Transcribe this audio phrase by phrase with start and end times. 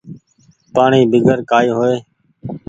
[0.73, 1.95] پآڻيٚ بيگر ڪآئي هوئي۔